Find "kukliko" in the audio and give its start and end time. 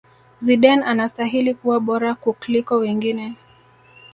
2.15-2.75